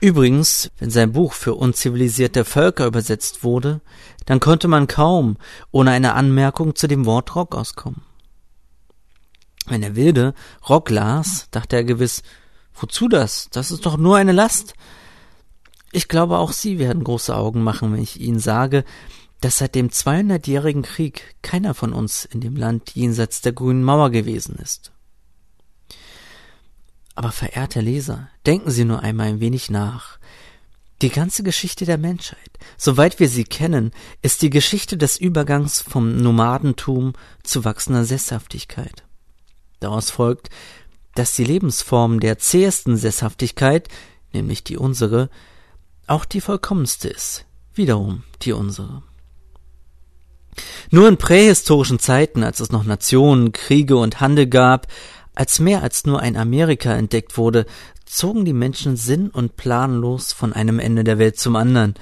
[0.00, 3.82] Übrigens, wenn sein Buch für unzivilisierte Völker übersetzt wurde,
[4.24, 5.36] dann konnte man kaum
[5.70, 8.02] ohne eine Anmerkung zu dem Wort Rock auskommen.
[9.66, 10.34] Wenn der Wilde
[10.68, 12.22] Rock las, dachte er gewiss,
[12.72, 13.48] wozu das?
[13.50, 14.72] Das ist doch nur eine Last.
[15.92, 18.84] Ich glaube, auch Sie werden große Augen machen, wenn ich Ihnen sage,
[19.42, 24.10] dass seit dem 200-jährigen Krieg keiner von uns in dem Land jenseits der grünen Mauer
[24.10, 24.92] gewesen ist.
[27.20, 30.18] Aber verehrter Leser, denken Sie nur einmal ein wenig nach.
[31.02, 33.90] Die ganze Geschichte der Menschheit, soweit wir sie kennen,
[34.22, 39.04] ist die Geschichte des Übergangs vom Nomadentum zu wachsender Sesshaftigkeit.
[39.80, 40.48] Daraus folgt,
[41.14, 43.88] dass die Lebensform der zähesten Sesshaftigkeit,
[44.32, 45.28] nämlich die unsere,
[46.06, 49.02] auch die vollkommenste ist, wiederum die unsere.
[50.90, 54.86] Nur in prähistorischen Zeiten, als es noch Nationen, Kriege und Handel gab,
[55.34, 57.66] als mehr als nur ein Amerika entdeckt wurde,
[58.04, 61.94] zogen die Menschen sinn- und planlos von einem Ende der Welt zum anderen.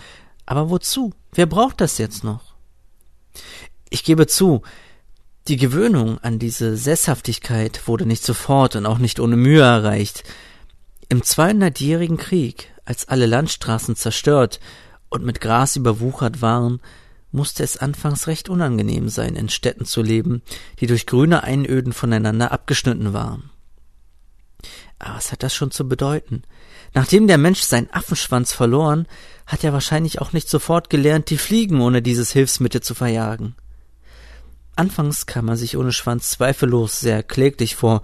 [0.47, 1.13] Aber wozu?
[1.33, 2.55] Wer braucht das jetzt noch?
[3.91, 4.63] Ich gebe zu,
[5.49, 10.25] die Gewöhnung an diese Sesshaftigkeit wurde nicht sofort und auch nicht ohne Mühe erreicht.
[11.09, 14.61] Im 200-jährigen Krieg, als alle Landstraßen zerstört
[15.09, 16.81] und mit Gras überwuchert waren,
[17.31, 20.43] musste es anfangs recht unangenehm sein, in Städten zu leben,
[20.81, 23.51] die durch grüne Einöden voneinander abgeschnitten waren.
[24.99, 26.43] Aber was hat das schon zu bedeuten?
[26.95, 29.07] Nachdem der Mensch seinen Affenschwanz verloren,
[29.47, 33.55] hat er wahrscheinlich auch nicht sofort gelernt, die Fliegen ohne dieses Hilfsmittel zu verjagen.
[34.75, 38.03] Anfangs kam er sich ohne Schwanz zweifellos sehr kläglich vor.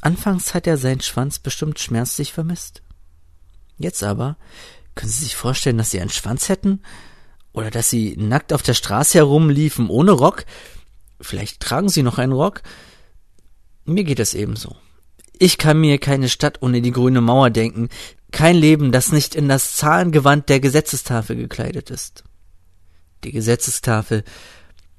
[0.00, 2.82] Anfangs hat er seinen Schwanz bestimmt schmerzlich vermisst.
[3.78, 4.36] Jetzt aber,
[4.94, 6.82] können Sie sich vorstellen, dass Sie einen Schwanz hätten?
[7.54, 10.44] Oder dass Sie nackt auf der Straße herumliefen ohne Rock?
[11.20, 12.62] Vielleicht tragen Sie noch einen Rock?
[13.86, 14.76] Mir geht es ebenso.
[15.38, 17.88] Ich kann mir keine Stadt ohne die grüne Mauer denken,
[18.32, 22.24] kein Leben, das nicht in das Zahlengewand der Gesetzestafel gekleidet ist.
[23.22, 24.24] Die Gesetzestafel.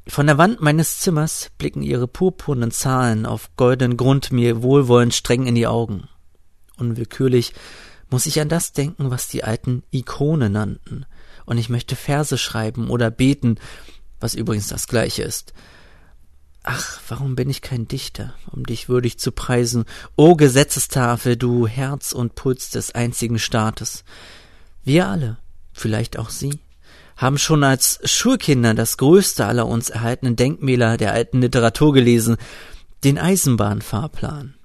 [0.07, 5.45] Von der Wand meines Zimmers blicken ihre purpurnen Zahlen auf goldenen Grund mir wohlwollend streng
[5.45, 6.07] in die Augen.
[6.77, 7.53] Unwillkürlich
[8.09, 11.05] muss ich an das denken, was die alten Ikone nannten,
[11.45, 13.57] und ich möchte Verse schreiben oder beten,
[14.19, 15.53] was übrigens das gleiche ist.
[16.63, 22.11] Ach, warum bin ich kein Dichter, um dich würdig zu preisen, o Gesetzestafel, du Herz
[22.11, 24.03] und Puls des einzigen Staates.
[24.83, 25.37] Wir alle,
[25.73, 26.59] vielleicht auch Sie,
[27.17, 32.37] haben schon als Schulkinder das größte aller uns erhaltenen Denkmäler der alten Literatur gelesen,
[33.03, 34.55] den Eisenbahnfahrplan.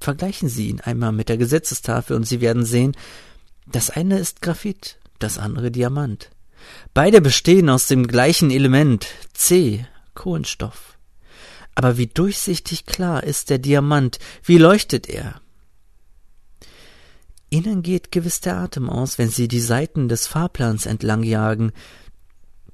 [0.00, 2.94] Vergleichen Sie ihn einmal mit der Gesetzestafel und Sie werden sehen,
[3.66, 6.30] das eine ist Graphit, das andere Diamant.
[6.92, 10.98] Beide bestehen aus dem gleichen Element C, Kohlenstoff.
[11.74, 15.40] Aber wie durchsichtig klar ist der Diamant, wie leuchtet er?
[17.48, 21.72] Ihnen geht gewiss der Atem aus, wenn Sie die Seiten des Fahrplans entlang jagen,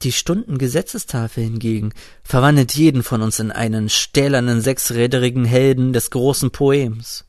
[0.02, 7.24] die Stundengesetzestafel hingegen verwandelt jeden von uns in einen stählernen sechsräderigen Helden des großen Poems.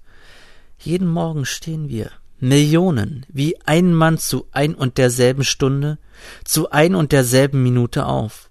[0.77, 5.97] Jeden Morgen stehen wir, Millionen, wie ein Mann zu ein und derselben Stunde,
[6.43, 8.50] zu ein und derselben Minute auf.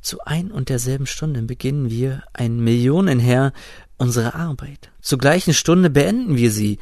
[0.00, 3.52] Zu ein und derselben Stunde beginnen wir, ein Millionenherr,
[3.98, 4.90] unsere Arbeit.
[5.00, 6.78] Zur gleichen Stunde beenden wir sie.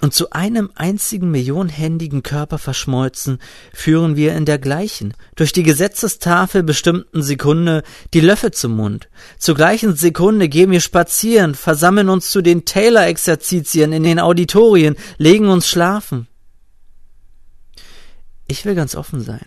[0.00, 3.38] Und zu einem einzigen millionhändigen Körper verschmolzen,
[3.74, 7.82] führen wir in der gleichen, durch die Gesetzestafel bestimmten Sekunde
[8.14, 9.10] die Löffel zum Mund.
[9.38, 15.48] Zur gleichen Sekunde gehen wir spazieren, versammeln uns zu den Taylor-Exerzitien in den Auditorien, legen
[15.48, 16.28] uns schlafen.
[18.48, 19.44] Ich will ganz offen sein.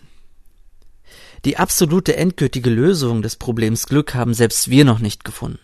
[1.44, 5.58] Die absolute endgültige Lösung des Problems Glück haben selbst wir noch nicht gefunden.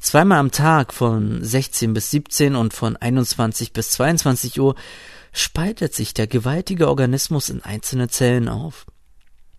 [0.00, 4.74] Zweimal am Tag von 16 bis 17 und von 21 bis 22 Uhr
[5.32, 8.86] spaltet sich der gewaltige Organismus in einzelne Zellen auf.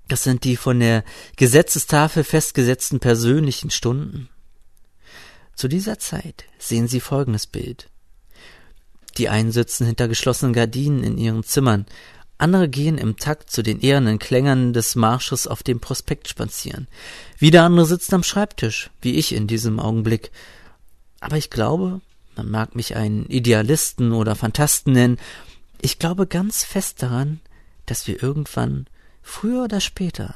[0.07, 1.03] Das sind die von der
[1.37, 4.29] Gesetzestafel festgesetzten persönlichen Stunden.
[5.55, 7.89] Zu dieser Zeit sehen Sie folgendes Bild.
[9.17, 11.85] Die einen sitzen hinter geschlossenen Gardinen in ihren Zimmern,
[12.41, 16.87] andere gehen im Takt zu den ehernen Klängern des Marsches auf dem Prospekt spazieren.
[17.37, 20.31] Wieder andere sitzen am Schreibtisch, wie ich in diesem Augenblick.
[21.19, 22.01] Aber ich glaube,
[22.35, 25.17] man mag mich einen Idealisten oder Fantasten nennen,
[25.81, 27.39] ich glaube ganz fest daran,
[27.85, 28.85] dass wir irgendwann,
[29.21, 30.35] früher oder später,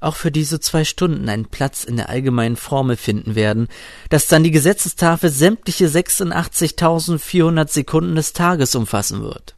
[0.00, 3.68] auch für diese zwei Stunden einen Platz in der allgemeinen Formel finden werden,
[4.10, 9.54] dass dann die Gesetzestafel sämtliche 86.400 Sekunden des Tages umfassen wird.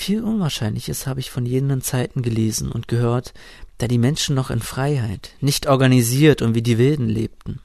[0.00, 3.34] Viel Unwahrscheinliches habe ich von jenen Zeiten gelesen und gehört,
[3.78, 7.58] da die Menschen noch in Freiheit, nicht organisiert und wie die Wilden lebten.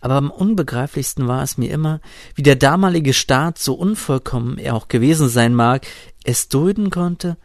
[0.00, 2.00] Aber am unbegreiflichsten war es mir immer,
[2.34, 5.86] wie der damalige Staat, so unvollkommen er auch gewesen sein mag,
[6.24, 7.36] es dulden konnte,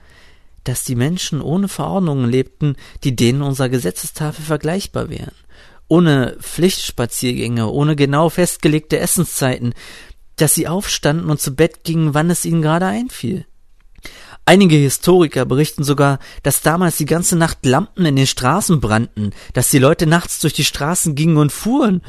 [0.63, 5.35] dass die Menschen ohne Verordnungen lebten, die denen unserer Gesetzestafel vergleichbar wären,
[5.87, 9.75] ohne Pflichtspaziergänge, ohne genau festgelegte Essenszeiten,
[10.37, 13.45] dass sie aufstanden und zu Bett gingen, wann es ihnen gerade einfiel.
[14.51, 19.69] Einige Historiker berichten sogar, dass damals die ganze Nacht Lampen in den Straßen brannten, dass
[19.69, 22.01] die Leute nachts durch die Straßen gingen und fuhren.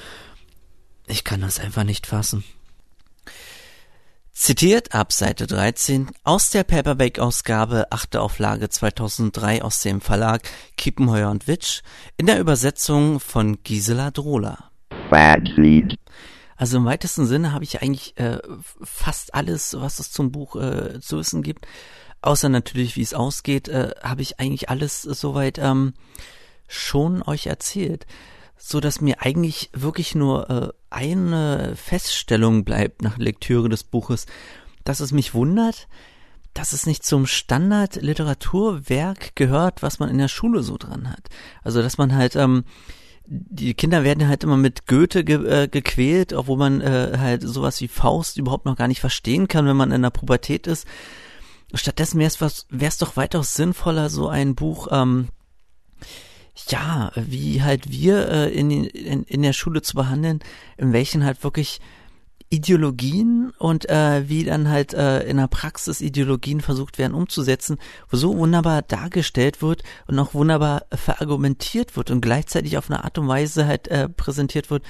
[1.07, 2.42] Ich kann das einfach nicht fassen.
[4.33, 8.16] Zitiert ab Seite 13 aus der Paperback-Ausgabe 8.
[8.16, 10.42] Auflage 2003 aus dem Verlag
[10.76, 11.83] Kiepenheuer und Witsch
[12.16, 14.72] in der Übersetzung von Gisela Drohler.
[16.57, 18.38] Also im weitesten Sinne habe ich eigentlich äh,
[18.83, 21.66] fast alles, was es zum Buch äh, zu wissen gibt,
[22.22, 25.94] außer natürlich, wie es ausgeht, äh, habe ich eigentlich alles soweit ähm,
[26.68, 28.06] schon euch erzählt,
[28.56, 34.26] so dass mir eigentlich wirklich nur äh, eine Feststellung bleibt nach Lektüre des Buches,
[34.85, 35.88] dass es mich wundert,
[36.54, 41.28] dass es nicht zum Standard-Literaturwerk gehört, was man in der Schule so dran hat.
[41.62, 42.64] Also dass man halt ähm,
[43.26, 47.80] die Kinder werden halt immer mit Goethe ge äh, gequält, obwohl man äh, halt sowas
[47.80, 50.87] wie Faust überhaupt noch gar nicht verstehen kann, wenn man in der Pubertät ist.
[51.74, 55.28] Stattdessen wäre es doch weitaus sinnvoller, so ein Buch, ähm,
[56.68, 60.40] ja, wie halt wir äh, in, in, in der Schule zu behandeln,
[60.76, 61.80] in welchen halt wirklich
[62.52, 67.78] Ideologien und äh, wie dann halt äh, in der Praxis Ideologien versucht werden umzusetzen,
[68.11, 73.16] wo so wunderbar dargestellt wird und auch wunderbar verargumentiert wird und gleichzeitig auf eine Art
[73.16, 74.85] und Weise halt äh, präsentiert wird,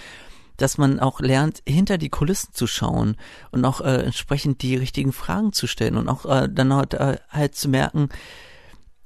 [0.63, 3.17] dass man auch lernt, hinter die Kulissen zu schauen
[3.51, 7.19] und auch äh, entsprechend die richtigen Fragen zu stellen und auch äh, dann halt, äh,
[7.29, 8.09] halt zu merken,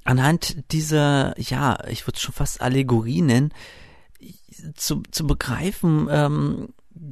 [0.05, 3.53] anhand dieser, ja, ich würde es schon fast Allegorie nennen,
[4.75, 6.69] zu, zu begreifen, ähm,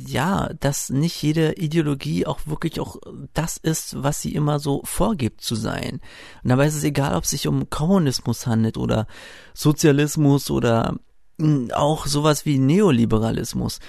[0.07, 2.97] ja, dass nicht jede Ideologie auch wirklich auch
[3.35, 6.01] das ist, was sie immer so vorgibt zu sein.
[6.43, 9.07] Und dabei ist es egal, ob es sich um Kommunismus handelt oder
[9.53, 10.97] Sozialismus oder
[11.39, 13.81] hm, auch sowas wie Neoliberalismus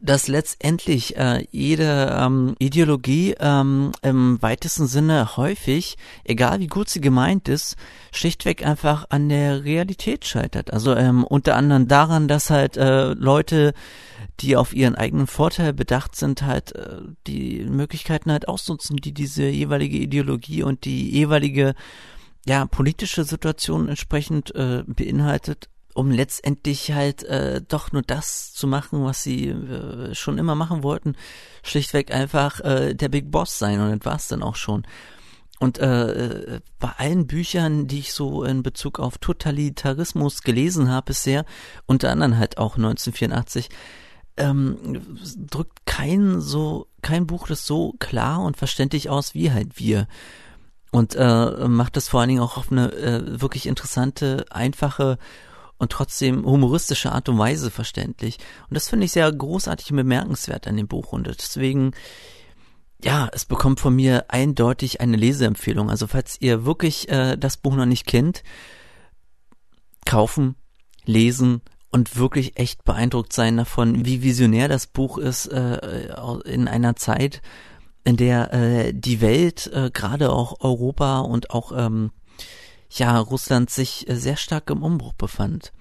[0.00, 7.00] dass letztendlich äh, jede ähm, Ideologie ähm, im weitesten Sinne häufig, egal wie gut sie
[7.00, 7.76] gemeint ist,
[8.12, 10.72] schlichtweg einfach an der Realität scheitert.
[10.72, 13.74] Also ähm, unter anderem daran, dass halt äh, Leute,
[14.40, 19.44] die auf ihren eigenen Vorteil bedacht sind, halt äh, die Möglichkeiten halt ausnutzen, die diese
[19.48, 21.74] jeweilige Ideologie und die jeweilige
[22.46, 29.04] ja politische Situation entsprechend äh, beinhaltet um letztendlich halt äh, doch nur das zu machen,
[29.04, 31.16] was sie äh, schon immer machen wollten,
[31.64, 34.86] schlichtweg einfach äh, der Big Boss sein und das war's dann auch schon.
[35.58, 41.06] Und äh, äh, bei allen Büchern, die ich so in Bezug auf Totalitarismus gelesen habe
[41.06, 41.44] bisher,
[41.86, 43.68] unter anderem halt auch 1984,
[44.36, 45.02] ähm,
[45.50, 50.06] drückt kein so kein Buch das so klar und verständlich aus wie halt wir
[50.92, 55.18] und äh, macht das vor allen Dingen auch auf eine äh, wirklich interessante, einfache
[55.78, 58.38] und trotzdem humoristische Art und Weise verständlich.
[58.68, 61.12] Und das finde ich sehr großartig und bemerkenswert an dem Buch.
[61.12, 61.92] Und deswegen,
[63.02, 65.88] ja, es bekommt von mir eindeutig eine Leseempfehlung.
[65.88, 68.42] Also falls ihr wirklich äh, das Buch noch nicht kennt,
[70.04, 70.56] kaufen,
[71.04, 76.08] lesen und wirklich echt beeindruckt sein davon, wie visionär das Buch ist äh,
[76.44, 77.40] in einer Zeit,
[78.04, 82.10] in der äh, die Welt, äh, gerade auch Europa und auch ähm,
[82.90, 85.72] ja Russland sich äh, sehr stark im Umbruch befand.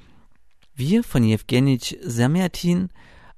[0.74, 2.90] Wir von Jewgenij Semyatin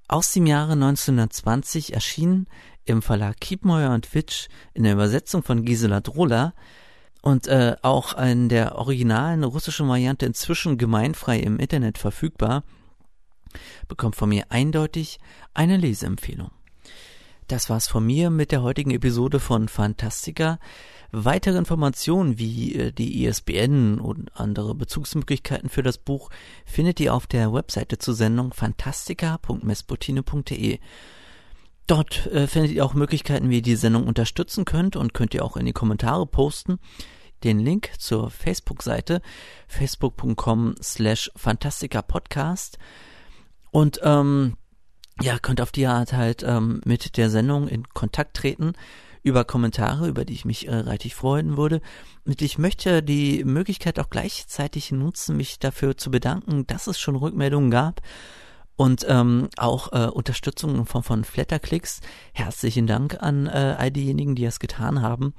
[0.08, 2.48] aus dem Jahre 1920 erschienen
[2.86, 6.54] im Verlag Kiepmeuer und Witsch in der Übersetzung von Gisela Drola
[7.22, 12.64] und äh, auch in der originalen russischen Variante inzwischen gemeinfrei im Internet verfügbar,
[13.88, 15.20] bekommt von mir eindeutig
[15.54, 16.52] eine Leseempfehlung.
[17.50, 20.60] Das war's von mir mit der heutigen Episode von Fantastica.
[21.12, 26.30] Weitere Informationen wie äh, die ISBN und andere Bezugsmöglichkeiten für das Buch
[26.64, 30.78] findet ihr auf der Webseite zur Sendung fantastica.mespotine.de.
[31.88, 35.44] Dort äh, findet ihr auch Möglichkeiten, wie ihr die Sendung unterstützen könnt und könnt ihr
[35.44, 36.78] auch in die Kommentare posten.
[37.44, 39.24] Den Link zur Facebook-Seite
[39.68, 42.78] facebook.com slash fantastica podcast
[43.72, 44.56] und ähm,
[45.22, 48.74] ja, könnt auf die Art halt ähm, mit der Sendung in Kontakt treten
[49.22, 51.82] über Kommentare, über die ich mich äh, reichlich freuen würde.
[52.26, 57.16] Und ich möchte die Möglichkeit auch gleichzeitig nutzen, mich dafür zu bedanken, dass es schon
[57.16, 58.02] Rückmeldungen gab
[58.76, 62.00] und ähm, auch äh, Unterstützung in Form von Flatterklicks.
[62.32, 65.34] Herzlichen Dank an äh, all diejenigen, die es getan haben.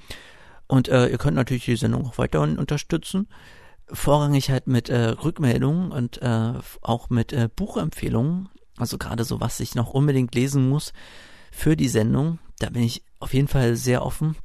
[0.67, 3.29] Und äh, ihr könnt natürlich die Sendung auch weiterhin unterstützen.
[3.91, 6.53] Vorrangig halt mit äh, Rückmeldungen und äh,
[6.83, 8.51] auch mit äh, Buchempfehlungen.
[8.81, 10.93] Also gerade so, was ich noch unbedingt lesen muss
[11.51, 12.39] für die Sendung.
[12.59, 14.37] Da bin ich auf jeden Fall sehr offen.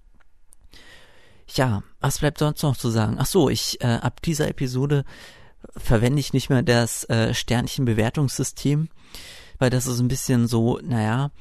[1.54, 3.18] Ja, was bleibt sonst noch zu sagen?
[3.20, 5.06] Ach so, ich äh, ab dieser Episode
[5.78, 8.90] verwende ich nicht mehr das äh, Sternchen-Bewertungssystem,
[9.60, 11.32] weil das ist ein bisschen so, naja,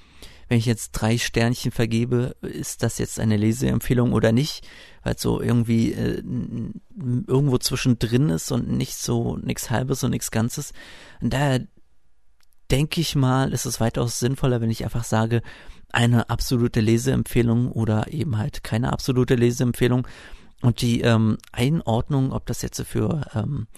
[0.48, 4.66] wenn ich jetzt drei Sternchen vergebe, ist das jetzt eine Leseempfehlung oder nicht,
[5.02, 6.22] weil es so irgendwie äh,
[7.26, 10.72] irgendwo zwischendrin ist und nicht so nichts Halbes und nichts Ganzes.
[11.20, 11.66] Und daher
[12.74, 15.42] denke ich mal, ist es weitaus sinnvoller, wenn ich einfach sage,
[15.92, 20.08] eine absolute Leseempfehlung oder eben halt keine absolute Leseempfehlung.
[20.60, 23.68] Und die ähm, Einordnung, ob das jetzt für ähm,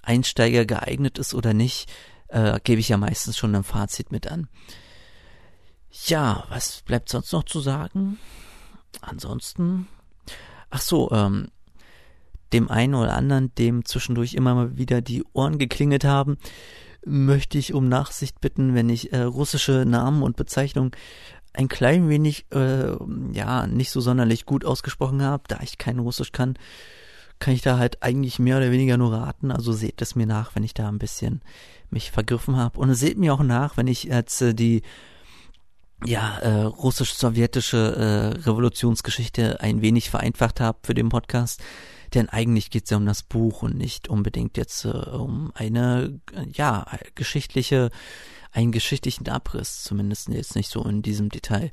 [0.00, 1.92] Einsteiger geeignet ist oder nicht,
[2.28, 4.48] äh, gebe ich ja meistens schon ein Fazit mit an.
[6.06, 8.18] Ja, was bleibt sonst noch zu sagen?
[9.02, 9.86] Ansonsten,
[10.70, 11.48] ach so, ähm,
[12.54, 16.38] dem einen oder anderen, dem zwischendurch immer mal wieder die Ohren geklingelt haben,
[17.06, 20.90] möchte ich um Nachsicht bitten, wenn ich äh, russische Namen und Bezeichnungen
[21.52, 22.92] ein klein wenig, äh,
[23.32, 26.58] ja, nicht so sonderlich gut ausgesprochen habe, da ich kein Russisch kann
[27.38, 29.50] kann ich da halt eigentlich mehr oder weniger nur raten.
[29.50, 31.42] Also seht es mir nach, wenn ich da ein bisschen
[31.90, 32.78] mich vergriffen habe.
[32.78, 34.82] Und seht mir auch nach, wenn ich jetzt äh, die
[36.04, 41.62] ja, äh, russisch-sowjetische äh, Revolutionsgeschichte ein wenig vereinfacht habe für den Podcast.
[42.14, 46.20] Denn eigentlich geht es ja um das Buch und nicht unbedingt jetzt äh, um eine,
[46.52, 47.90] ja, geschichtliche,
[48.52, 51.70] einen geschichtlichen Abriss, zumindest jetzt nicht so in diesem Detail.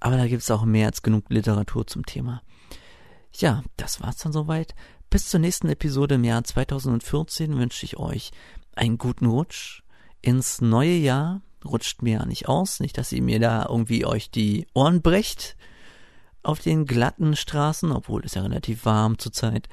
[0.00, 2.42] Aber da gibt es auch mehr als genug Literatur zum Thema.
[3.34, 4.74] Ja, das war's dann soweit.
[5.10, 8.30] Bis zur nächsten Episode im Jahr 2014 wünsche ich euch
[8.74, 9.82] einen guten Rutsch
[10.20, 11.42] ins neue Jahr.
[11.64, 15.56] Rutscht mir ja nicht aus, nicht, dass ihr mir da irgendwie euch die Ohren brecht
[16.42, 19.68] auf den glatten Straßen, obwohl es ja relativ warm zurzeit.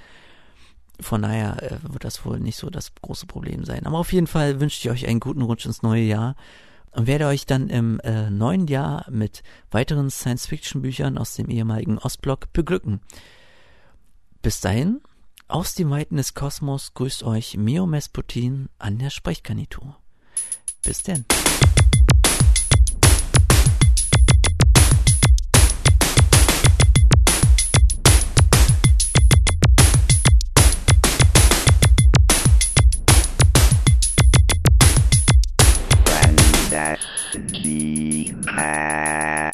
[0.99, 3.85] Von daher äh, wird das wohl nicht so das große Problem sein.
[3.85, 6.35] Aber auf jeden Fall wünsche ich euch einen guten Rutsch ins neue Jahr
[6.91, 12.51] und werde euch dann im äh, neuen Jahr mit weiteren Science-Fiction-Büchern aus dem ehemaligen Ostblock
[12.51, 12.99] beglücken.
[14.41, 15.01] Bis dahin,
[15.47, 19.97] aus den Weiten des Kosmos grüßt euch Mio Mesputin an der Sprechgarnitur.
[20.83, 21.25] Bis denn.
[36.79, 39.51] Fantastica.